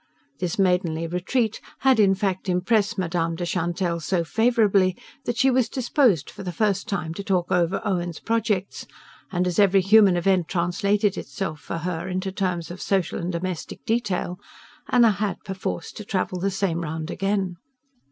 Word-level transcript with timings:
This 0.39 0.57
maidenly 0.57 1.05
retreat 1.05 1.61
had 1.81 1.99
in 1.99 2.15
fact 2.15 2.49
impressed 2.49 2.97
Madame 2.97 3.35
de 3.35 3.45
Chantelle 3.45 3.99
so 3.99 4.23
favourably 4.23 4.97
that 5.25 5.37
she 5.37 5.51
was 5.51 5.69
disposed 5.69 6.27
for 6.27 6.41
the 6.41 6.51
first 6.51 6.87
time 6.89 7.13
to 7.13 7.23
talk 7.23 7.51
over 7.51 7.79
Owen's 7.85 8.19
projects; 8.19 8.87
and 9.31 9.45
as 9.45 9.59
every 9.59 9.81
human 9.81 10.17
event 10.17 10.47
translated 10.47 11.19
itself 11.19 11.59
for 11.59 11.77
her 11.77 12.07
into 12.07 12.31
terms 12.31 12.71
of 12.71 12.81
social 12.81 13.19
and 13.19 13.31
domestic 13.31 13.85
detail, 13.85 14.39
Anna 14.89 15.11
had 15.11 15.37
perforce 15.45 15.91
to 15.91 16.03
travel 16.03 16.39
the 16.39 16.49
same 16.49 16.81
round 16.81 17.11
again. 17.11 17.57